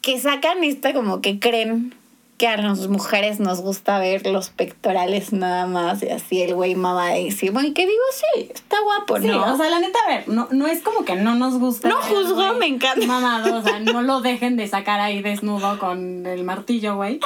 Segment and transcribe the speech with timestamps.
[0.00, 1.94] que sacan esta como que creen
[2.40, 6.74] que a las mujeres nos gusta ver los pectorales nada más y así el güey
[6.74, 7.60] mamadísimo.
[7.60, 9.52] Y que digo, sí, está guapo, Sí, ¿no?
[9.52, 11.90] o sea, la neta, a ver, no, no es como que no nos gusta.
[11.90, 13.04] No juzgo, me encanta.
[13.06, 17.20] Mamado, o sea, no lo dejen de sacar ahí desnudo con el martillo, güey.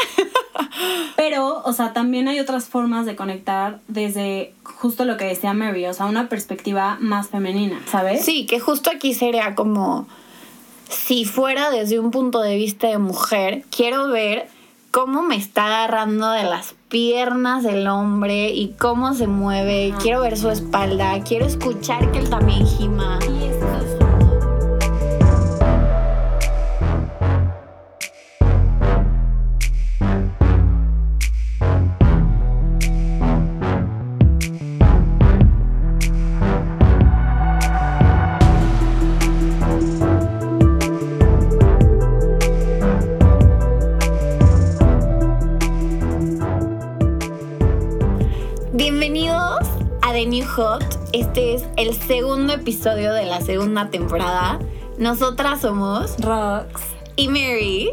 [1.16, 5.86] Pero, o sea, también hay otras formas de conectar desde justo lo que decía Mary,
[5.86, 8.24] o sea, una perspectiva más femenina, ¿sabes?
[8.24, 10.08] Sí, que justo aquí sería como
[10.88, 14.48] si fuera desde un punto de vista de mujer, quiero ver
[14.90, 20.38] cómo me está agarrando de las piernas el hombre y cómo se mueve, quiero ver
[20.38, 23.18] su espalda, quiero escuchar que él también gima.
[50.56, 50.84] Hot.
[51.12, 54.60] Este es el segundo episodio de la segunda temporada.
[54.98, 56.80] Nosotras somos Rox.
[57.16, 57.90] y Mary.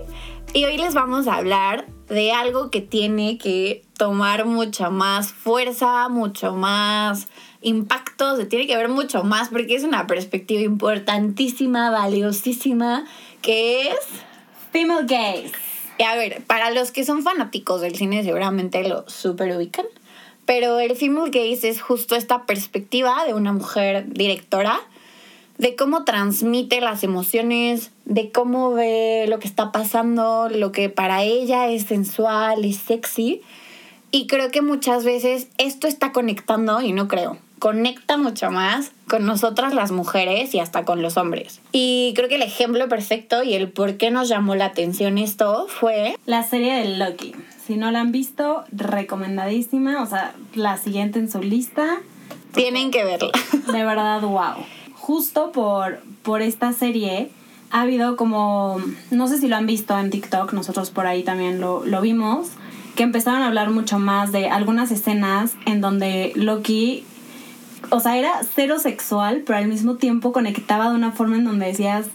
[0.54, 6.08] Y hoy les vamos a hablar de algo que tiene que tomar mucha más fuerza,
[6.10, 7.30] mucho más
[7.62, 13.06] impacto, se tiene que ver mucho más porque es una perspectiva importantísima, valiosísima,
[13.42, 13.98] que es...
[14.72, 15.52] Female gaze.
[15.98, 19.86] Y a ver, para los que son fanáticos del cine seguramente lo super ubican,
[20.52, 24.82] pero el female gaze es justo esta perspectiva de una mujer directora,
[25.58, 31.24] de cómo transmite las emociones, de cómo ve lo que está pasando, lo que para
[31.24, 33.42] ella es sensual, es sexy.
[34.12, 39.26] Y creo que muchas veces esto está conectando, y no creo, conecta mucho más con
[39.26, 41.62] nosotras las mujeres y hasta con los hombres.
[41.72, 45.68] Y creo que el ejemplo perfecto y el por qué nos llamó la atención esto
[45.70, 47.36] fue La serie de Loki.
[47.72, 50.04] Si no la han visto, recomendadísima.
[50.04, 52.02] O sea, la siguiente en su lista.
[52.54, 53.32] tienen que verla.
[53.72, 54.66] De verdad, wow.
[54.96, 57.32] Justo por, por esta serie
[57.70, 61.62] ha habido como, no sé si lo han visto en TikTok, nosotros por ahí también
[61.62, 62.50] lo, lo vimos,
[62.98, 67.06] que empezaron a hablar mucho más de algunas escenas en donde Loki,
[67.90, 71.68] o sea, era cero sexual, pero al mismo tiempo conectaba de una forma en donde
[71.68, 72.08] decías,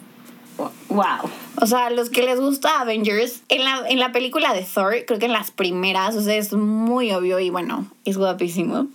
[0.89, 1.31] wow.
[1.61, 5.19] O sea, los que les gusta Avengers, en la, en la película de Thor, creo
[5.19, 8.87] que en las primeras, o sea, es muy obvio y bueno, es guapísimo,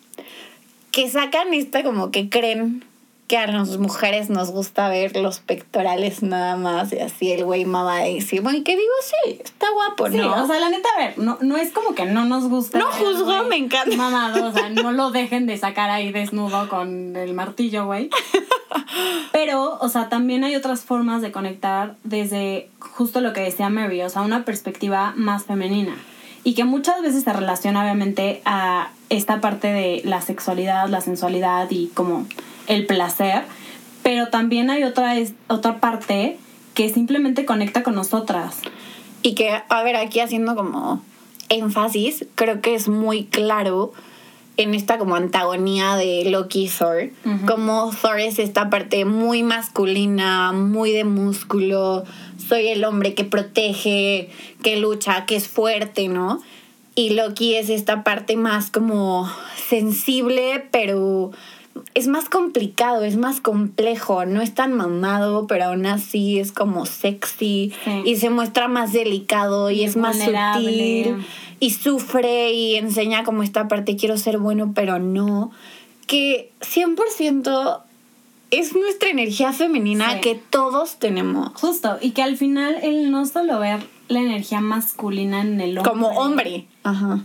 [0.92, 2.84] que sacan esta como que creen
[3.31, 7.64] que a las mujeres nos gusta ver los pectorales nada más y así el güey
[7.64, 8.52] mamadísimo.
[8.52, 10.44] Y que digo, sí, está guapo, Sí, ¿no?
[10.44, 12.78] o sea, la neta, a ver, no, no es como que no nos gusta.
[12.78, 13.96] No juzgo, me encanta.
[13.96, 18.09] Mamado, o sea, no lo dejen de sacar ahí desnudo con el martillo, güey.
[19.31, 24.02] Pero, o sea, también hay otras formas de conectar desde justo lo que decía Mary,
[24.02, 25.96] o sea, una perspectiva más femenina.
[26.44, 31.68] Y que muchas veces se relaciona obviamente a esta parte de la sexualidad, la sensualidad
[31.70, 32.28] y como
[32.68, 33.44] el placer.
[34.04, 36.38] Pero también hay otra, es- otra parte
[36.74, 38.58] que simplemente conecta con nosotras.
[39.22, 41.04] Y que, a ver, aquí haciendo como
[41.50, 43.92] énfasis, creo que es muy claro
[44.58, 47.10] en esta como antagonía de Loki y Thor,
[47.48, 52.04] como Thor es esta parte muy masculina, muy de músculo,
[52.48, 54.30] soy el hombre que protege,
[54.62, 56.42] que lucha, que es fuerte, ¿no?
[56.96, 59.30] Y Loki es esta parte más como
[59.70, 61.32] sensible, pero
[61.94, 66.86] es más complicado, es más complejo, no es tan mamado, pero aún así es como
[66.86, 68.02] sexy Sí.
[68.06, 71.26] y se muestra más delicado y, Y es más sutil
[71.59, 75.52] y sufre y enseña como esta parte quiero ser bueno, pero no,
[76.08, 77.82] que 100%
[78.52, 80.22] es nuestra energía femenina Sí.
[80.22, 81.52] que todos tenemos.
[81.53, 85.92] Justo, y que al final el no solo ver la energía masculina en el hombre.
[85.92, 86.66] Como hombre.
[86.84, 87.22] Ajá.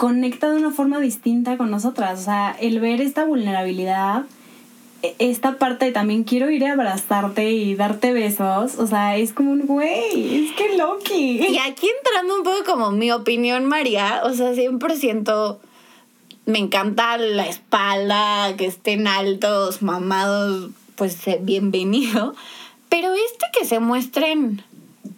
[0.00, 2.20] Conecta de una forma distinta con nosotras.
[2.20, 4.24] O sea, el ver esta vulnerabilidad,
[5.02, 8.78] e- esta parte de también quiero ir a abrazarte y darte besos.
[8.78, 11.46] O sea, es como un güey, es que Loki.
[11.46, 15.58] Y aquí entrando un poco como mi opinión, María, o sea, 100%
[16.46, 22.34] me encanta la espalda, que estén altos, mamados, pues eh, bienvenido.
[22.88, 24.62] Pero este que se muestren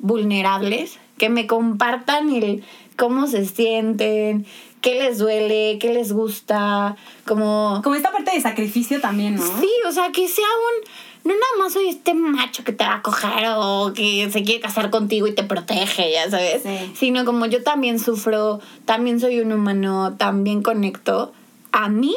[0.01, 2.65] vulnerables, que me compartan el
[2.97, 4.45] cómo se sienten,
[4.83, 6.97] qué les duele, qué les gusta,
[7.27, 7.81] como...
[7.83, 9.61] Como esta parte de sacrificio también, ¿no?
[9.61, 10.91] Sí, o sea, que sea un...
[11.25, 14.61] No nada más soy este macho que te va a coger o que se quiere
[14.61, 16.65] casar contigo y te protege, ya sabes.
[16.65, 16.93] Sí.
[16.97, 21.33] Sino como yo también sufro, también soy un humano, también conecto.
[21.71, 22.17] A mí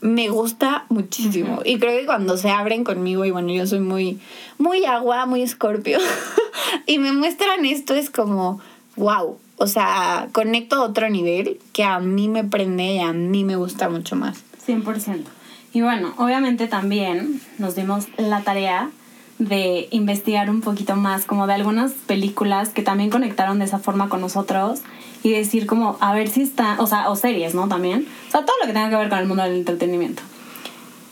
[0.00, 1.62] me gusta muchísimo.
[1.64, 4.20] Y creo que cuando se abren conmigo, y bueno, yo soy muy,
[4.56, 5.98] muy agua, muy escorpio.
[6.86, 8.60] y me muestran esto, es como,
[8.94, 9.36] wow.
[9.56, 13.56] O sea, conecto a otro nivel que a mí me prende y a mí me
[13.56, 14.42] gusta mucho más.
[14.66, 15.24] 100%.
[15.72, 18.90] Y bueno, obviamente también nos dimos la tarea
[19.38, 24.08] de investigar un poquito más como de algunas películas que también conectaron de esa forma
[24.08, 24.80] con nosotros
[25.24, 27.66] y decir como a ver si está, o sea, o series, ¿no?
[27.66, 30.22] También, o sea, todo lo que tenga que ver con el mundo del entretenimiento,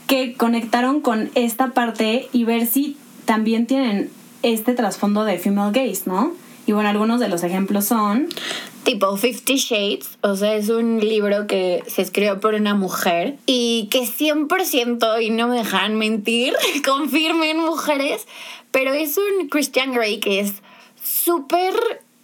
[0.06, 4.10] que conectaron con esta parte y ver si también tienen
[4.42, 6.32] este trasfondo de female gaze, ¿no?
[6.66, 8.28] Y bueno, algunos de los ejemplos son...
[8.84, 13.86] Tipo Fifty Shades, o sea, es un libro que se escribió por una mujer y
[13.92, 16.54] que 100%, y no me dejan mentir,
[16.84, 18.26] confirmen mujeres,
[18.72, 20.54] pero es un Christian Grey que es
[21.00, 21.74] súper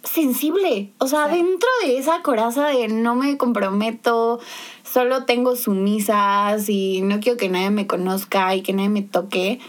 [0.03, 0.91] sensible.
[0.97, 4.39] O sea, dentro de esa coraza de no me comprometo,
[4.83, 9.59] solo tengo sumisas y no quiero que nadie me conozca y que nadie me toque,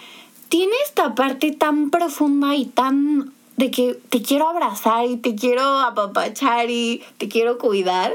[0.48, 5.62] tiene esta parte tan profunda y tan de que te quiero abrazar y te quiero
[5.62, 8.12] apapachar y te quiero cuidar,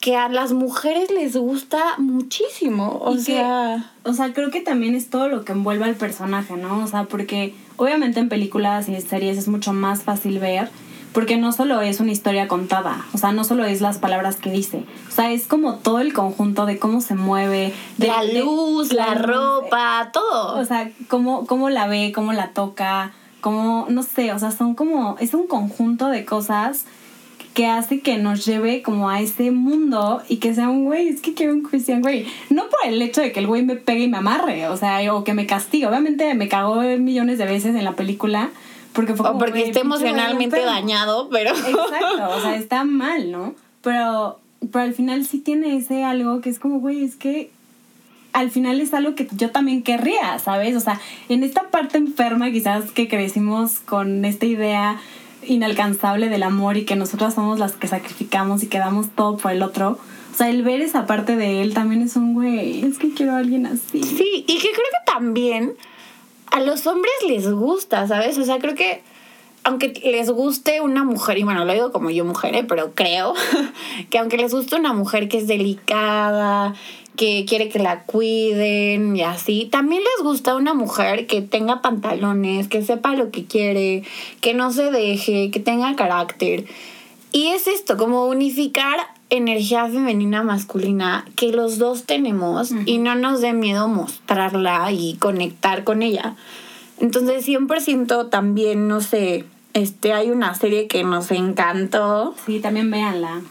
[0.00, 3.00] que a las mujeres les gusta muchísimo.
[3.02, 3.90] O sea.
[4.04, 6.84] o sea, creo que también es todo lo que envuelve al personaje, ¿no?
[6.84, 10.70] O sea, porque obviamente en películas y series es mucho más fácil ver.
[11.12, 14.52] Porque no solo es una historia contada, o sea, no solo es las palabras que
[14.52, 18.92] dice, o sea, es como todo el conjunto de cómo se mueve, de la luz,
[18.92, 20.56] la, ropa, todo.
[20.56, 24.74] O sea, cómo, cómo la ve, cómo la toca, como, no sé, o sea, son
[24.74, 26.84] como, es un conjunto de cosas
[27.54, 31.20] que hace que nos lleve como a ese mundo y que sea un güey, es
[31.20, 32.26] que quiero un Christian Grey.
[32.48, 35.14] No por el hecho de que el güey me pegue y me amarre, o sea,
[35.14, 35.86] o que me castigue.
[35.86, 38.50] Obviamente me cagó millones de veces en la película.
[38.92, 41.50] Porque fue o porque esté emocionalmente dañado, pero...
[41.54, 43.54] Exacto, o sea, está mal, ¿no?
[43.82, 44.40] Pero,
[44.72, 47.50] pero al final sí tiene ese algo que es como, güey, es que
[48.32, 50.76] al final es algo que yo también querría, ¿sabes?
[50.76, 55.00] O sea, en esta parte enferma quizás que crecimos con esta idea
[55.46, 59.52] inalcanzable del amor y que nosotras somos las que sacrificamos y que damos todo por
[59.52, 59.98] el otro.
[60.32, 63.32] O sea, el ver esa parte de él también es un güey, es que quiero
[63.32, 64.02] a alguien así.
[64.02, 65.74] Sí, y que creo que también
[66.46, 68.38] a los hombres les gusta, ¿sabes?
[68.38, 69.02] O sea, creo que
[69.62, 72.64] aunque les guste una mujer, y bueno, lo digo como yo mujer, ¿eh?
[72.66, 73.34] pero creo
[74.10, 76.74] que aunque les guste una mujer que es delicada,
[77.16, 79.68] que quiere que la cuiden y así.
[79.70, 84.02] También les gusta una mujer que tenga pantalones, que sepa lo que quiere,
[84.40, 86.66] que no se deje, que tenga carácter.
[87.32, 88.98] Y es esto, como unificar
[89.28, 95.84] energía femenina masculina que los dos tenemos y no nos dé miedo mostrarla y conectar
[95.84, 96.34] con ella.
[96.98, 102.34] Entonces 100% también, no sé, este, hay una serie que nos encantó.
[102.44, 103.42] Sí, también véanla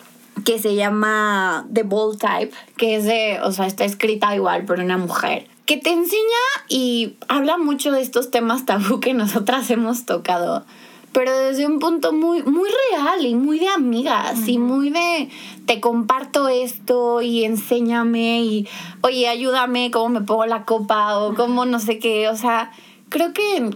[0.50, 4.80] que se llama The Bold Type, que es de, o sea, está escrita igual por
[4.80, 6.24] una mujer, que te enseña
[6.68, 10.66] y habla mucho de estos temas tabú que nosotras hemos tocado,
[11.12, 15.30] pero desde un punto muy, muy real y muy de amigas y muy de
[15.68, 18.68] te comparto esto y enséñame y
[19.02, 22.72] oye, ayúdame, cómo me pongo la copa o cómo no sé qué, o sea,
[23.10, 23.70] creo que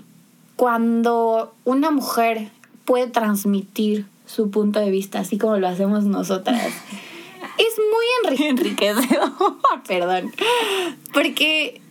[0.56, 2.50] cuando una mujer
[2.84, 6.62] puede transmitir su punto de vista, así como lo hacemos nosotras.
[7.58, 7.80] es
[8.28, 9.32] muy enriquecedor,
[9.88, 10.32] perdón,
[11.14, 11.82] porque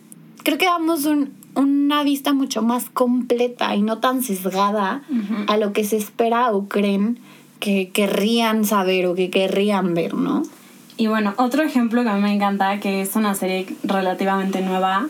[0.43, 1.09] creo que damos
[1.55, 5.03] una vista mucho más completa y no tan sesgada
[5.47, 7.19] a lo que se espera o creen
[7.61, 10.43] que querrían saber o que querrían ver, ¿no?
[10.97, 15.07] Y bueno, otro ejemplo que a mí me encanta, que es una serie relativamente nueva,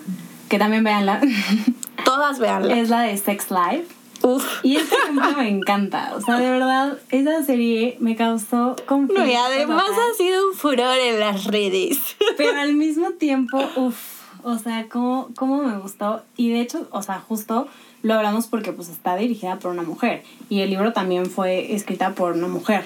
[0.48, 1.20] que también veanla.
[2.04, 2.78] Todas veanla.
[2.78, 4.01] Es la de Sex Life.
[4.62, 6.12] Y este ejemplo me encanta.
[6.14, 9.24] O sea, de verdad, esa serie me causó confianza.
[9.24, 11.98] No, y además ha sido un furor en las redes.
[12.36, 13.96] Pero al mismo tiempo, uff,
[14.42, 16.22] o sea, cómo, cómo me gustó.
[16.36, 17.68] Y de hecho, o sea, justo
[18.02, 20.22] lo hablamos porque pues está dirigida por una mujer.
[20.48, 22.84] Y el libro también fue escrita por una mujer.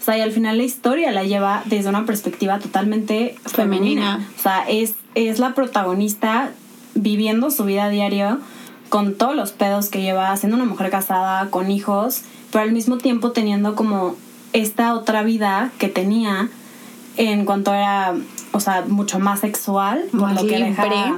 [0.00, 4.26] O sea, y al final la historia la lleva desde una perspectiva totalmente femenina.
[4.38, 6.52] O sea, es, es la protagonista
[6.94, 8.38] viviendo su vida diaria
[8.88, 12.98] con todos los pedos que lleva, siendo una mujer casada, con hijos, pero al mismo
[12.98, 14.16] tiempo teniendo como
[14.52, 16.48] esta otra vida que tenía
[17.16, 18.14] en cuanto era,
[18.52, 21.16] o sea, mucho más sexual, por lo que deja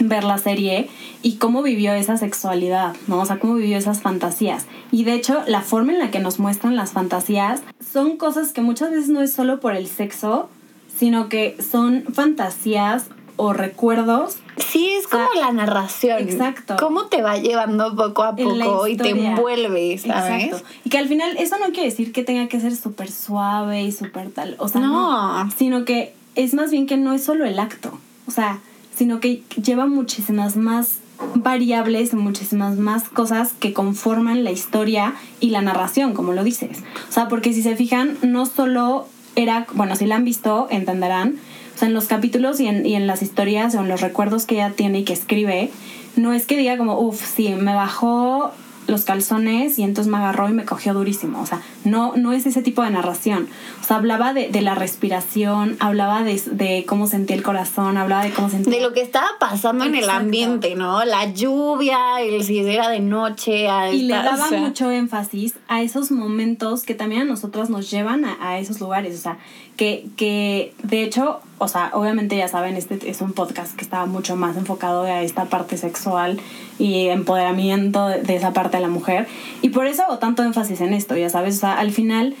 [0.00, 0.88] ver la serie
[1.22, 3.20] y cómo vivió esa sexualidad, ¿no?
[3.20, 4.66] O sea, cómo vivió esas fantasías.
[4.92, 7.62] Y de hecho, la forma en la que nos muestran las fantasías
[7.92, 10.48] son cosas que muchas veces no es solo por el sexo,
[10.96, 14.36] sino que son fantasías o recuerdos.
[14.56, 16.20] Sí, es como la narración.
[16.20, 16.76] Exacto.
[16.78, 20.44] Cómo te va llevando poco a poco y te envuelve, ¿sabes?
[20.44, 20.66] Exacto.
[20.84, 23.92] Y que al final eso no quiere decir que tenga que ser súper suave y
[23.92, 24.56] súper tal.
[24.58, 25.50] O sea, no.
[25.56, 27.98] Sino que es más bien que no es solo el acto.
[28.26, 28.60] O sea,
[28.94, 30.98] sino que lleva muchísimas más
[31.34, 36.78] variables muchísimas más cosas que conforman la historia y la narración, como lo dices.
[37.08, 41.36] O sea, porque si se fijan, no solo era, bueno, si la han visto, entenderán,
[41.76, 44.46] o sea, en los capítulos y en, y en las historias o en los recuerdos
[44.46, 45.70] que ella tiene y que escribe,
[46.16, 48.50] no es que diga como, uff, sí, me bajó
[48.86, 51.38] los calzones y entonces me agarró y me cogió durísimo.
[51.38, 53.48] O sea, no, no es ese tipo de narración.
[53.80, 58.24] O sea, hablaba de, de la respiración, hablaba de, de, cómo sentía el corazón, hablaba
[58.24, 58.72] de cómo sentía...
[58.72, 61.04] De lo que estaba pasando en el ambiente, ¿no?
[61.04, 63.68] La lluvia, el si era de noche.
[63.68, 68.24] A y le daba mucho énfasis a esos momentos que también a nosotras nos llevan
[68.24, 69.18] a, a esos lugares.
[69.18, 69.38] O sea,
[69.76, 74.06] que, que de hecho, o sea, obviamente ya saben, este es un podcast que estaba
[74.06, 76.40] mucho más enfocado a esta parte sexual
[76.78, 79.28] y empoderamiento de, esa parte de la mujer.
[79.62, 82.34] Y por eso hago tanto énfasis en esto, ya sabes, o sea, al final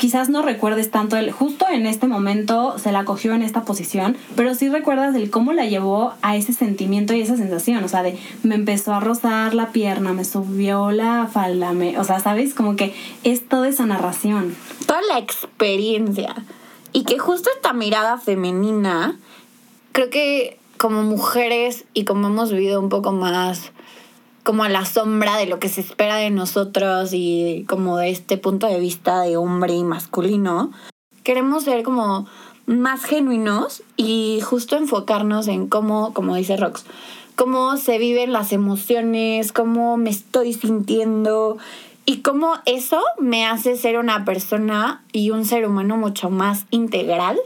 [0.00, 4.16] quizás no recuerdes tanto el justo en este momento se la cogió en esta posición,
[4.34, 8.02] pero sí recuerdas el cómo la llevó a ese sentimiento y esa sensación, o sea,
[8.02, 12.54] de me empezó a rozar la pierna, me subió la falda, me, o sea, sabes,
[12.54, 12.94] como que
[13.24, 14.56] es toda esa narración.
[14.86, 16.34] Toda la experiencia.
[16.94, 19.18] Y que justo esta mirada femenina,
[19.92, 23.70] creo que como mujeres y como hemos vivido un poco más
[24.42, 28.38] como a la sombra de lo que se espera de nosotros y como de este
[28.38, 30.72] punto de vista de hombre y masculino,
[31.22, 32.26] queremos ser como
[32.66, 36.84] más genuinos y justo enfocarnos en cómo, como dice Rox,
[37.34, 41.58] cómo se viven las emociones, cómo me estoy sintiendo
[42.06, 47.38] y cómo eso me hace ser una persona y un ser humano mucho más integral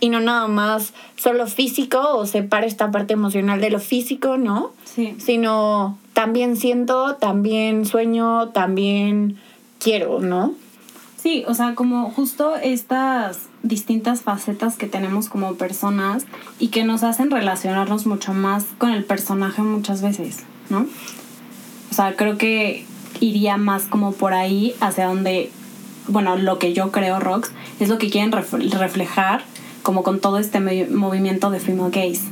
[0.00, 4.72] y no nada más solo físico o separo esta parte emocional de lo físico, ¿no?
[4.84, 5.14] Sí.
[5.18, 9.38] Sino también siento, también sueño, también
[9.78, 10.54] quiero, ¿no?
[11.16, 16.24] Sí, o sea, como justo estas distintas facetas que tenemos como personas
[16.60, 20.86] y que nos hacen relacionarnos mucho más con el personaje muchas veces, ¿no?
[21.90, 22.84] O sea, creo que
[23.20, 25.50] iría más como por ahí hacia donde,
[26.08, 29.42] bueno, lo que yo creo, Rox, es lo que quieren reflejar
[29.82, 32.22] como con todo este movimiento de female gaze.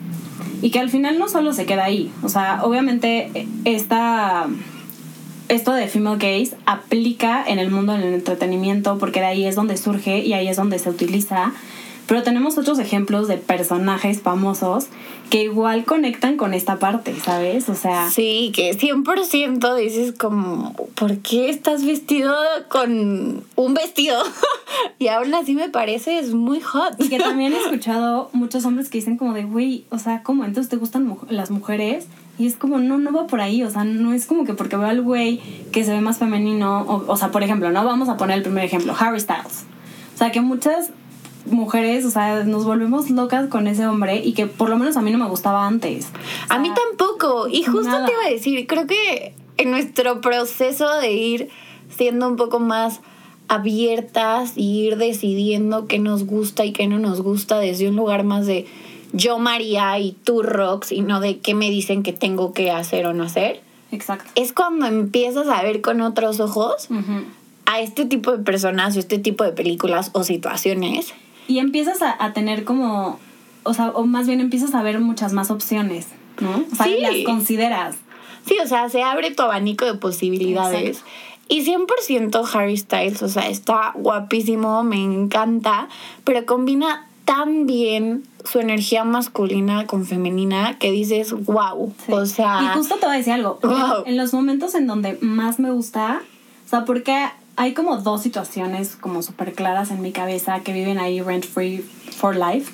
[0.61, 4.47] Y que al final no solo se queda ahí, o sea, obviamente esta,
[5.49, 9.77] esto de female gaze aplica en el mundo del entretenimiento porque de ahí es donde
[9.77, 11.53] surge y ahí es donde se utiliza
[12.07, 14.89] pero tenemos otros ejemplos de personajes famosos
[15.31, 17.69] que igual conectan con esta parte, ¿sabes?
[17.69, 18.11] O sea...
[18.11, 22.35] Sí, que 100% dices como, ¿por qué estás vestido
[22.69, 24.23] con un vestido?
[24.99, 26.95] y aún así me parece es muy hot.
[26.99, 30.45] Y que también he escuchado muchos hombres que dicen como de, güey, o sea, ¿cómo?
[30.45, 32.07] Entonces te gustan las mujeres.
[32.37, 34.77] Y es como, no, no va por ahí, o sea, no es como que porque
[34.77, 37.85] veo al güey que se ve más femenino, o, o sea, por ejemplo, ¿no?
[37.85, 39.65] Vamos a poner el primer ejemplo, Harry Styles.
[40.15, 40.91] O sea, que muchas
[41.47, 45.03] mujeres, o sea, nos volvemos locas con ese hombre y que por lo menos a
[45.03, 46.09] mí no me gustaba antes.
[46.49, 47.49] a mí tampoco.
[47.49, 51.49] Y justo te iba a decir, creo que en nuestro proceso de ir
[51.95, 53.01] siendo un poco más
[53.49, 58.25] abiertas y ir decidiendo qué nos gusta y qué no nos gusta desde un lugar
[58.25, 58.67] más de
[59.13, 63.07] yo María y tú Rox y no de qué me dicen que tengo que hacer
[63.07, 63.61] o no hacer.
[63.93, 64.31] Exacto.
[64.35, 66.89] Es cuando empiezas a ver con otros ojos
[67.67, 71.15] a este tipo de personas o este tipo de películas o situaciones
[71.47, 73.19] y empiezas a, tener como,
[73.63, 76.09] o sea, o más bien empiezas a ver muchas más opciones,
[76.41, 76.65] ¿no?
[76.73, 76.99] O sea, sí.
[77.01, 77.97] las consideras.
[78.47, 81.03] Sí, o sea, se abre tu abanico de posibilidades.
[81.49, 85.89] Y 100% Harry Styles, o sea, está guapísimo, me encanta,
[86.25, 92.61] pero combina tan bien su energía masculina con femenina que dices, wow, o sea...
[92.63, 93.59] Y justo te voy a decir algo,
[94.07, 96.23] en los momentos en donde más me gusta,
[96.65, 100.99] o sea, porque hay como dos situaciones como súper claras en mi cabeza que viven
[100.99, 101.85] ahí rent free
[102.17, 102.73] for life.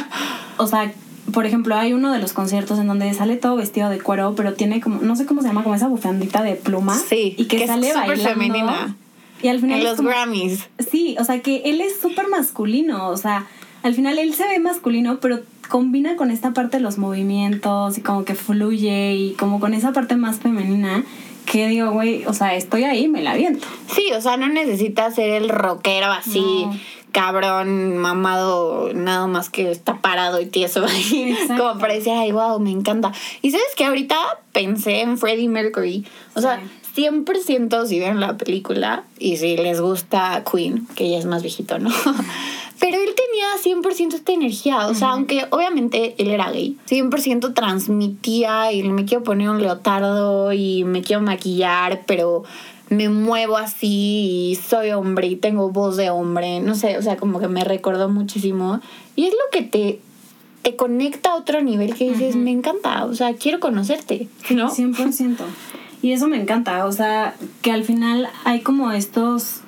[0.56, 0.92] o sea,
[1.32, 4.54] por ejemplo, hay uno de los conciertos en donde sale todo vestido de cuero, pero
[4.54, 6.98] tiene como, no sé cómo se llama, como esa bufandita de pluma.
[6.98, 7.34] Sí.
[7.36, 8.22] Y que, sale bailando.
[8.22, 8.96] femenina.
[9.42, 9.78] Y al final.
[9.78, 10.68] En los Grammys.
[10.90, 13.08] Sí, o sea que él es súper masculino.
[13.08, 13.46] O sea,
[13.82, 18.02] al final él se ve masculino, pero combina con esta parte de los movimientos y
[18.02, 21.04] como que fluye y como con esa parte más femenina
[21.46, 23.66] que digo, güey, o sea, estoy ahí, me la viento.
[23.94, 26.66] Sí, o sea, no necesitas ser el rockero así,
[27.12, 31.36] cabrón, mamado, nada más que está parado y tieso ahí.
[31.46, 33.12] Como parecía, ay, wow, me encanta.
[33.42, 34.16] Y sabes que ahorita
[34.52, 36.06] pensé en Freddie Mercury.
[36.34, 36.60] O sea,
[36.94, 41.78] 100% si ven la película y si les gusta Queen, que ya es más viejito,
[41.78, 41.90] ¿no?
[42.82, 48.72] Pero él tenía 100% esta energía, o sea, aunque obviamente él era gay, 100% transmitía
[48.72, 52.42] y me quiero poner un leotardo y me quiero maquillar, pero
[52.88, 57.16] me muevo así y soy hombre y tengo voz de hombre, no sé, o sea,
[57.16, 58.80] como que me recordó muchísimo.
[59.14, 60.00] Y es lo que te
[60.62, 64.70] te conecta a otro nivel que dices, me encanta, o sea, quiero conocerte, ¿no?
[64.70, 65.36] 100%.
[66.02, 69.60] Y eso me encanta, o sea, que al final hay como estos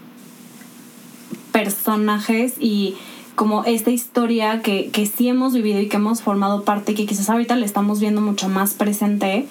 [1.54, 2.96] personajes y
[3.36, 7.30] como esta historia que, que sí hemos vivido y que hemos formado parte, que quizás
[7.30, 9.46] ahorita le estamos viendo mucho más presente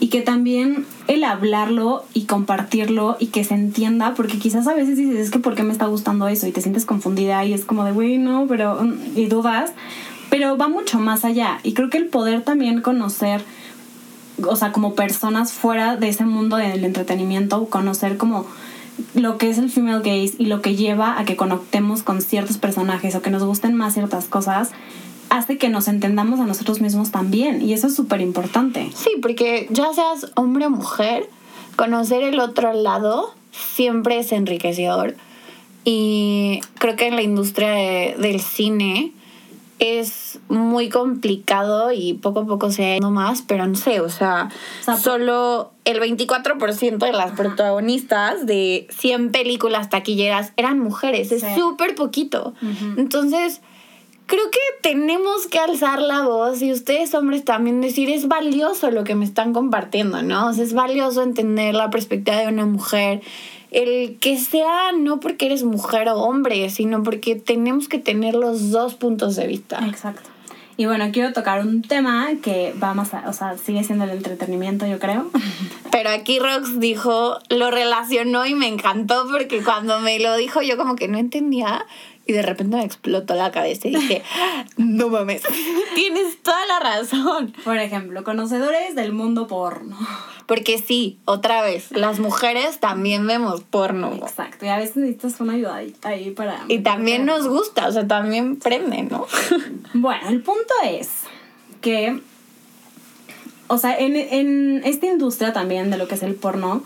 [0.00, 4.96] y que también el hablarlo y compartirlo y que se entienda, porque quizás a veces
[4.96, 6.48] dices, es que ¿por qué me está gustando eso?
[6.48, 9.72] Y te sientes confundida y es como de, güey, no, pero, mm", y dudas,
[10.30, 11.60] pero va mucho más allá.
[11.62, 13.44] Y creo que el poder también conocer,
[14.44, 18.44] o sea, como personas fuera de ese mundo del entretenimiento, conocer como
[19.14, 22.58] lo que es el female gaze y lo que lleva a que conectemos con ciertos
[22.58, 24.70] personajes o que nos gusten más ciertas cosas,
[25.30, 27.62] hace que nos entendamos a nosotros mismos también.
[27.62, 28.90] Y eso es súper importante.
[28.94, 31.28] Sí, porque ya seas hombre o mujer,
[31.76, 35.16] conocer el otro lado siempre es enriquecedor.
[35.84, 37.70] Y creo que en la industria
[38.16, 39.12] del cine
[39.84, 44.08] es muy complicado y poco a poco se ha ido más, pero no sé, o
[44.08, 44.48] sea,
[45.00, 52.54] solo el 24% de las protagonistas de 100 películas taquilleras eran mujeres, es súper poquito.
[52.96, 53.60] Entonces,
[54.26, 59.04] creo que tenemos que alzar la voz y ustedes hombres también decir es valioso lo
[59.04, 60.48] que me están compartiendo, ¿no?
[60.48, 63.22] O sea, es valioso entender la perspectiva de una mujer,
[63.70, 68.70] el que sea no porque eres mujer o hombre, sino porque tenemos que tener los
[68.70, 69.84] dos puntos de vista.
[69.86, 70.30] Exacto.
[70.76, 74.86] Y bueno, quiero tocar un tema que vamos a, o sea, sigue siendo el entretenimiento,
[74.86, 75.30] yo creo.
[75.92, 80.76] Pero aquí Rox dijo, lo relacionó y me encantó porque cuando me lo dijo yo
[80.76, 81.86] como que no entendía
[82.26, 84.22] y de repente me explotó la cabeza y dije,
[84.76, 85.42] no mames,
[85.94, 87.54] tienes toda la razón.
[87.64, 89.96] Por ejemplo, conocedores del mundo porno.
[90.46, 94.12] Porque sí, otra vez, las mujeres también vemos porno.
[94.12, 96.64] Exacto, y a veces necesitas una ayudadita ahí para...
[96.68, 99.26] Y también nos gusta, o sea, también prende, ¿no?
[99.94, 101.08] Bueno, el punto es
[101.80, 102.20] que,
[103.68, 106.82] o sea, en, en esta industria también de lo que es el porno,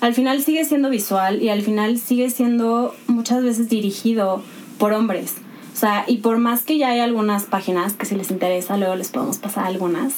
[0.00, 4.42] al final sigue siendo visual y al final sigue siendo muchas veces dirigido
[4.78, 5.34] por hombres.
[5.74, 8.94] O sea, y por más que ya hay algunas páginas que si les interesa, luego
[8.94, 10.12] les podemos pasar algunas,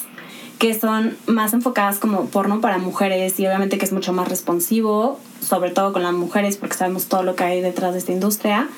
[0.59, 5.21] que son más enfocadas como porno para mujeres y obviamente que es mucho más responsivo,
[5.41, 8.69] sobre todo con las mujeres porque sabemos todo lo que hay detrás de esta industria,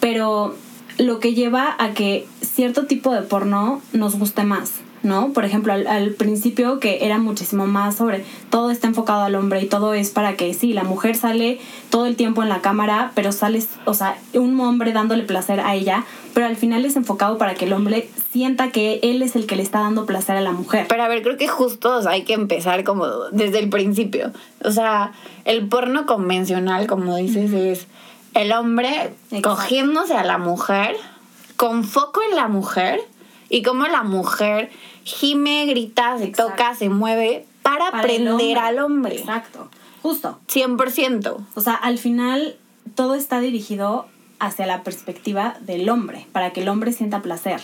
[0.00, 0.54] pero
[0.96, 4.72] lo que lleva a que cierto tipo de porno nos guste más.
[5.02, 5.32] ¿No?
[5.32, 9.66] Por ejemplo, al, principio que era muchísimo más sobre todo está enfocado al hombre y
[9.66, 13.32] todo es para que sí, la mujer sale todo el tiempo en la cámara, pero
[13.32, 17.54] sale, o sea, un hombre dándole placer a ella, pero al final es enfocado para
[17.54, 20.52] que el hombre sienta que él es el que le está dando placer a la
[20.52, 20.86] mujer.
[20.88, 24.32] Pero a ver, creo que justo hay que empezar como desde el principio.
[24.64, 25.12] O sea,
[25.44, 27.86] el porno convencional, como dices, es
[28.34, 30.96] el hombre cogiéndose a la mujer
[31.56, 33.00] con foco en la mujer
[33.48, 34.70] y como la mujer
[35.04, 39.16] gime, grita, se toca, se mueve para, aprender al hombre.
[39.16, 39.68] Exacto.
[40.02, 40.38] Justo.
[40.48, 41.36] 100%.
[41.54, 42.56] O sea, al final
[42.94, 44.06] todo está dirigido
[44.38, 47.60] hacia la perspectiva del hombre, para que el hombre sienta placer,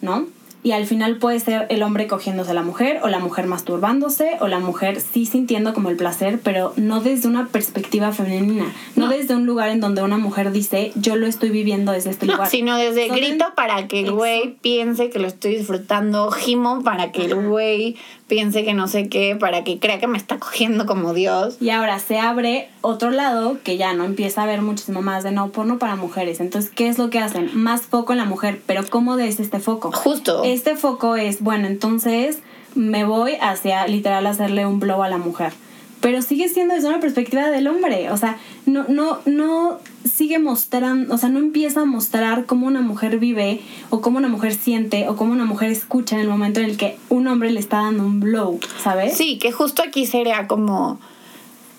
[0.00, 0.26] ¿no?
[0.62, 4.36] Y al final puede ser el hombre cogiéndose a la mujer, o la mujer masturbándose,
[4.40, 9.08] o la mujer sí sintiendo como el placer, pero no desde una perspectiva femenina, no,
[9.08, 12.48] desde un lugar en donde una mujer dice, yo lo estoy viviendo desde este lugar.
[12.48, 17.26] Sino desde grito para que el güey piense que lo estoy disfrutando, gimo para que
[17.26, 21.14] el güey piense que no sé qué, para que crea que me está cogiendo como
[21.14, 21.56] Dios.
[21.60, 25.32] Y ahora se abre otro lado que ya no empieza a haber muchísimo más de
[25.32, 26.40] no porno para mujeres.
[26.40, 27.50] Entonces, ¿qué es lo que hacen?
[27.54, 29.90] Más foco en la mujer, pero ¿cómo es este foco?
[29.92, 30.44] Justo.
[30.52, 32.38] Este foco es, bueno, entonces
[32.74, 35.52] me voy hacia literal hacerle un blow a la mujer
[36.00, 41.14] pero sigue siendo desde una perspectiva del hombre, o sea, no, no, no sigue mostrando,
[41.14, 45.08] o sea, no empieza a mostrar cómo una mujer vive o cómo una mujer siente
[45.08, 47.78] o cómo una mujer escucha en el momento en el que un hombre le está
[47.78, 49.16] dando un blow, ¿sabes?
[49.16, 51.00] Sí, que justo aquí sería como,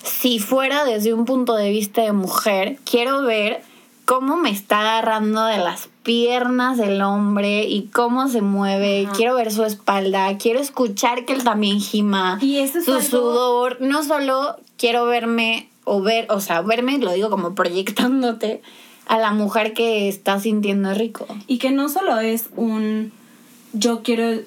[0.02, 3.62] si fuera desde un punto de vista de mujer, quiero ver
[4.10, 9.06] cómo me está agarrando de las piernas del hombre y cómo se mueve.
[9.14, 12.36] Quiero ver su espalda, quiero escuchar que él también gima.
[12.40, 13.76] Y su sudor.
[13.80, 18.62] No solo quiero verme o ver, o sea, verme, lo digo como proyectándote
[19.06, 21.28] a la mujer que está sintiendo rico.
[21.46, 23.12] Y que no solo es un
[23.72, 24.40] yo quiero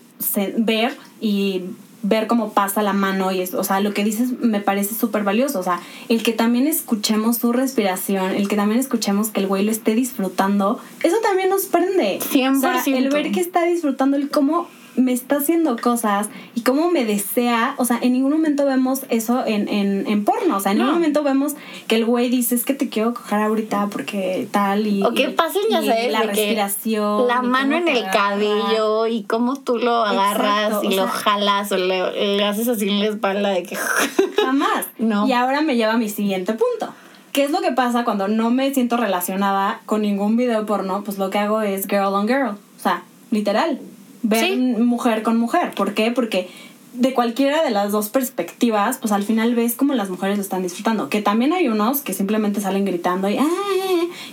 [0.58, 1.62] ver y
[2.04, 5.24] ver cómo pasa la mano y eso, o sea, lo que dices me parece súper
[5.24, 9.48] valioso, o sea, el que también escuchemos su respiración, el que también escuchemos que el
[9.48, 12.20] güey lo esté disfrutando, eso también nos prende.
[12.20, 12.96] 100%.
[12.96, 17.76] el ver que está disfrutando, el cómo me está haciendo cosas y cómo me desea.
[17.78, 20.58] O sea, en ningún momento vemos eso en, en, en porno.
[20.58, 21.56] O sea, en ningún momento vemos
[21.88, 25.04] que el güey dice, es que te quiero coger ahorita porque tal y...
[25.04, 27.28] O que pasen, ya sabes, La de que respiración.
[27.28, 31.72] La mano en el cabello y cómo tú lo agarras Exacto, y o lo jalas
[31.72, 33.76] o le, le haces así en la espalda de que...
[34.44, 34.86] Jamás.
[34.98, 35.28] No.
[35.28, 36.94] Y ahora me lleva a mi siguiente punto.
[37.34, 41.04] ¿Qué es lo que pasa cuando no me siento relacionada con ningún video porno?
[41.04, 42.50] Pues lo que hago es girl on girl.
[42.50, 43.80] O sea, literal.
[44.24, 44.56] Ver Sí.
[44.58, 45.72] mujer con mujer.
[45.76, 46.12] ¿Por qué?
[46.12, 46.50] Porque
[46.94, 50.62] de cualquiera de las dos perspectivas, pues al final ves cómo las mujeres lo están
[50.64, 51.10] disfrutando.
[51.10, 53.46] Que también hay unos que simplemente salen gritando y "Ah",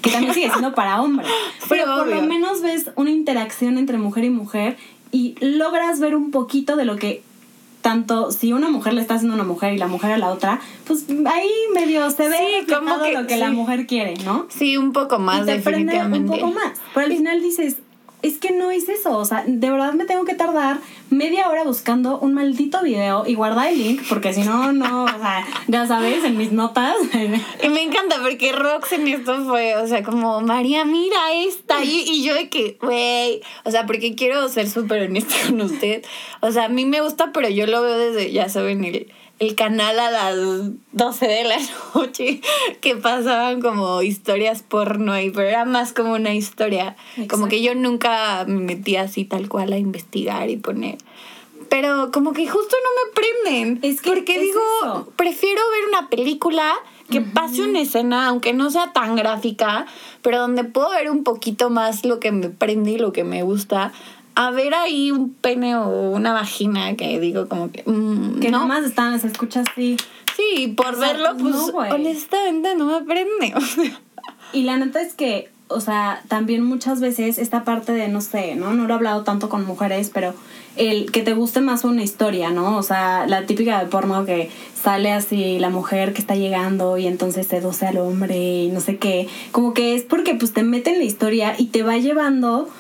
[0.03, 1.29] que también sigue siendo para hombres.
[1.69, 4.77] Pero por lo menos ves una interacción entre mujer y mujer
[5.11, 7.23] y logras ver un poquito de lo que
[7.81, 10.29] tanto si una mujer le está haciendo a una mujer y la mujer a la
[10.31, 13.55] otra, pues ahí medio se ve Sí, como que- lo que la sí.
[13.55, 14.47] mujer quiere, ¿no?
[14.51, 16.41] Sí, un poco más y te prende un definitivamente.
[16.43, 16.73] poco más.
[16.93, 17.77] Pero al final dices,
[18.23, 20.79] es que no es eso, o sea, de verdad me tengo que tardar
[21.11, 25.09] media hora buscando un maldito video y guardar el link, porque si no, no, o
[25.09, 26.95] sea, ya sabes, en mis notas.
[27.63, 31.85] Y me encanta porque Rox en esto fue, o sea, como, María, mira esta.
[31.85, 36.05] Y, y yo de que, güey, o sea, porque quiero ser súper honesta con usted.
[36.41, 39.55] O sea, a mí me gusta, pero yo lo veo desde, ya saben, el, el
[39.55, 40.37] canal a las
[40.93, 41.57] 12 de la
[41.95, 42.41] noche,
[42.81, 46.95] que pasaban como historias porno y pero era más como una historia.
[47.29, 50.99] Como que yo nunca me metí así tal cual a investigar y poner.
[51.71, 53.79] Pero como que justo no me prenden.
[53.83, 55.13] Es que porque es digo, eso.
[55.17, 56.75] prefiero ver una película
[57.11, 59.87] que pase una escena, aunque no sea tan gráfica,
[60.23, 63.43] pero donde puedo ver un poquito más lo que me prende y lo que me
[63.43, 63.93] gusta,
[64.41, 67.83] a ver ahí un pene o una vagina que digo como que...
[67.85, 68.61] mm, que no.
[68.61, 69.99] nomás están, se escucha así.
[70.35, 73.53] Sí, por O sea, verlo, pues no, honestamente no me prende.
[73.55, 74.01] o sea.
[74.55, 78.55] Y la neta es que, o sea, también muchas veces esta parte de, no sé,
[78.55, 78.73] ¿no?
[78.73, 80.33] No lo he hablado tanto con mujeres, pero
[80.77, 82.79] el que te guste más una historia, ¿no?
[82.79, 87.07] O sea, la típica de porno que sale así la mujer que está llegando y
[87.07, 89.29] entonces seduce al hombre y no sé qué.
[89.53, 92.71] Como que es porque pues te mete en la historia y te va llevando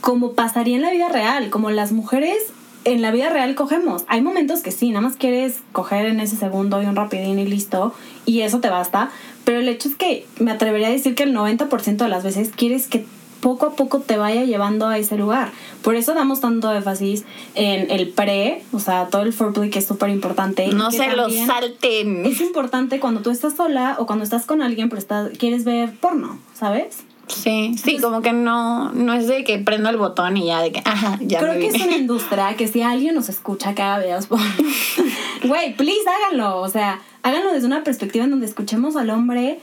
[0.00, 2.38] como pasaría en la vida real, como las mujeres
[2.84, 4.04] en la vida real cogemos.
[4.08, 7.46] Hay momentos que sí, nada más quieres coger en ese segundo y un rapidín y
[7.46, 9.10] listo, y eso te basta.
[9.44, 12.50] Pero el hecho es que me atrevería a decir que el 90% de las veces
[12.54, 13.04] quieres que
[13.40, 15.50] poco a poco te vaya llevando a ese lugar.
[15.82, 19.86] Por eso damos tanto énfasis en el pre, o sea, todo el foreplay que es
[19.86, 20.66] súper importante.
[20.68, 22.26] No se lo salten.
[22.26, 25.96] Es importante cuando tú estás sola o cuando estás con alguien, pero estás, quieres ver
[25.98, 26.98] porno, ¿sabes?
[27.30, 30.72] Sí, sí, como que no, no es de que prendo el botón y ya de
[30.72, 34.26] que, ajá, ya Creo me que es una industria que si alguien nos escucha videos
[34.26, 34.44] porno,
[35.44, 36.60] güey, please háganlo.
[36.60, 39.60] O sea, háganlo desde una perspectiva en donde escuchemos al hombre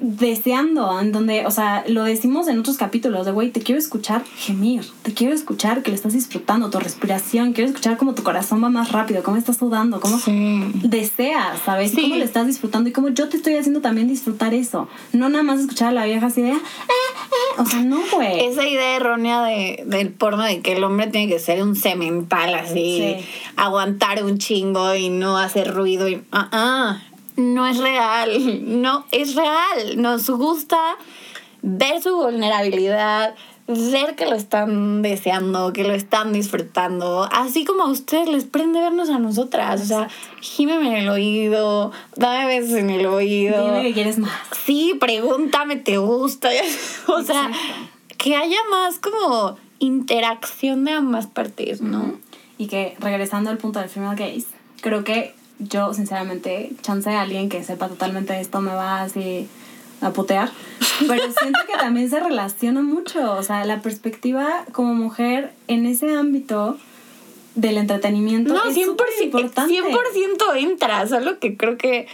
[0.00, 4.24] deseando, en donde, o sea, lo decimos en otros capítulos de, güey, te quiero escuchar
[4.36, 8.62] gemir, te quiero escuchar que lo estás disfrutando, tu respiración, quiero escuchar cómo tu corazón
[8.62, 10.62] va más rápido, cómo estás sudando, cómo Sí.
[10.82, 11.92] deseas, ¿sabes?
[11.92, 12.02] Y Sí.
[12.02, 14.88] cómo lo estás disfrutando y cómo yo te estoy haciendo también disfrutar eso.
[15.12, 16.58] No nada más escuchar a la vieja así de, "Ah,
[16.88, 18.40] ah", o sea, no, güey.
[18.46, 22.54] Esa idea errónea de, del porno de que el hombre tiene que ser un cemental
[22.54, 23.26] así, Sí.
[23.56, 27.02] aguantar un chingo y no hacer ruido y ah, ah,
[27.38, 29.96] no es real, no es real.
[29.96, 30.96] Nos gusta
[31.62, 33.34] ver su vulnerabilidad,
[33.68, 38.80] ver que lo están deseando, que lo están disfrutando, así como a ustedes les prende
[38.80, 40.08] vernos a nosotras, o sea,
[40.40, 43.66] gímeme en el oído, dame besos en el oído.
[43.66, 44.32] Dime que quieres más.
[44.64, 46.48] Sí, pregúntame, ¿te gusta?
[47.06, 47.58] o sea, Exacto.
[48.16, 52.14] que haya más como interacción de ambas partes, ¿no?
[52.56, 54.48] Y que regresando al punto del female gaze,
[54.80, 59.48] creo que yo, sinceramente, chance de alguien que sepa totalmente de esto me va así
[60.00, 60.50] a putear.
[61.06, 63.32] Pero siento que también se relaciona mucho.
[63.32, 66.78] O sea, la perspectiva como mujer en ese ámbito
[67.54, 69.74] del entretenimiento No, es 100%, súper importante.
[69.74, 72.06] 100% entra, solo que creo que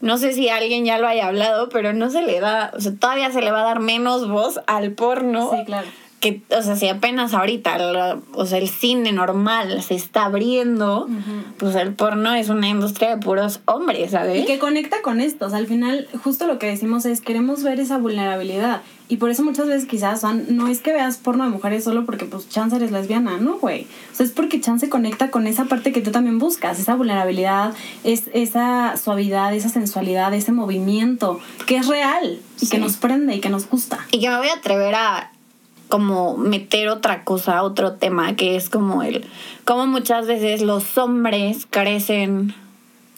[0.00, 2.92] no sé si alguien ya lo haya hablado, pero no se le da, o sea,
[2.94, 5.50] todavía se le va a dar menos voz al porno.
[5.50, 5.88] Sí, claro.
[6.24, 11.06] Que, o sea, si apenas ahorita, la- o sea, el cine normal se está abriendo,
[11.58, 14.42] pues el porno es una industria de puros hombres, ¿sabes?
[14.42, 15.44] Y que conecta con esto.
[15.44, 18.80] O sea, al final, justo lo que decimos es, queremos ver esa vulnerabilidad.
[19.06, 22.06] Y por eso muchas veces quizás son, no es que veas porno de mujeres solo
[22.06, 23.86] porque pues chance eres lesbiana, ¿no, güey?
[24.10, 27.74] O sea, es porque chance conecta con esa parte que tú también buscas, esa vulnerabilidad,
[28.02, 32.82] es, esa suavidad, esa sensualidad, ese movimiento, que es real y que Sí.
[32.82, 33.98] nos prende y que nos gusta.
[34.10, 35.30] Y que me voy a atrever a
[35.94, 39.24] como meter otra cosa, otro tema, que es como el,
[39.64, 42.52] como muchas veces los hombres crecen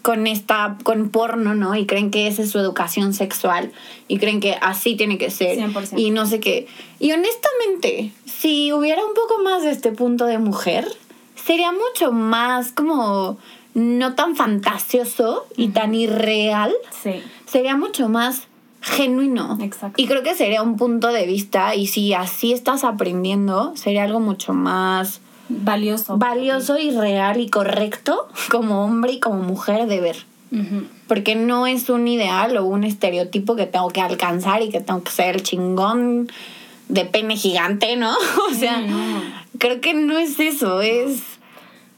[0.02, 1.74] con esta, con porno, ¿no?
[1.74, 3.72] Y creen que esa es su educación sexual
[4.08, 5.56] y creen que así tiene que ser.
[5.56, 5.98] 100%.
[5.98, 6.66] Y no sé qué.
[7.00, 10.86] Y honestamente, si hubiera un poco más de este punto de mujer,
[11.34, 13.38] sería mucho más como
[13.72, 16.74] no tan fantasioso y tan irreal.
[17.02, 17.22] Sí.
[17.46, 18.48] Sería mucho más
[18.86, 19.58] genuino.
[19.60, 20.00] Exacto.
[20.00, 24.20] Y creo que sería un punto de vista y si así estás aprendiendo, sería algo
[24.20, 26.18] mucho más Valioso.
[26.18, 30.16] valioso y real y correcto como hombre y como mujer de ver.
[31.08, 35.02] Porque no es un ideal o un estereotipo que tengo que alcanzar y que tengo
[35.02, 36.28] que ser el chingón
[36.88, 38.14] de pene gigante, ¿no?
[38.50, 38.82] O sea,
[39.58, 41.20] creo que no es eso, es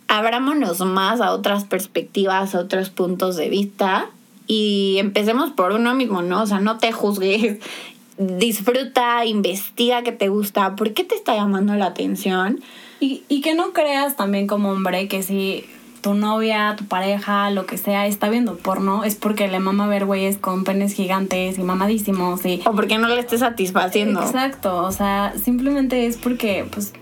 [0.08, 4.10] abrámonos más a otras perspectivas, a otros puntos de vista
[4.48, 6.42] y empecemos por uno mismo, ¿no?
[6.42, 7.58] O sea, no te juzgues,
[8.18, 12.60] disfruta, investiga qué te gusta, por qué te está llamando la atención.
[12.98, 15.64] Y, y que no creas también como hombre que si
[16.00, 20.04] tu novia, tu pareja, lo que sea, está viendo porno, es porque le mama ver
[20.04, 22.62] güeyes con penes gigantes y mamadísimos y...
[22.64, 24.22] O porque no le estés satisfaciendo.
[24.22, 26.92] Exacto, o sea, simplemente es porque, pues,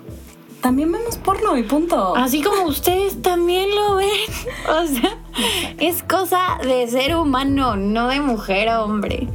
[0.66, 2.16] también vemos porno y punto.
[2.16, 4.08] Así como ustedes también lo ven.
[4.68, 5.16] O sea,
[5.78, 9.28] es cosa de ser humano, no de mujer a hombre.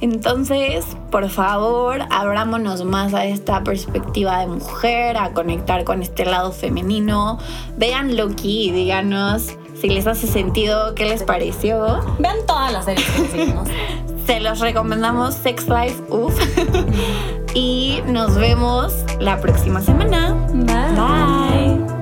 [0.00, 6.50] Entonces, por favor, abrámonos más a esta perspectiva de mujer, a conectar con este lado
[6.50, 7.38] femenino.
[7.76, 12.00] Vean Loki y díganos si les hace sentido, qué les pareció.
[12.18, 13.68] Vean todas las series que decimos.
[14.26, 16.36] Se los recomendamos Sex Life Uf.
[17.56, 20.34] Y nos vemos la próxima semana.
[20.52, 21.86] Bye.
[21.86, 21.95] Bye.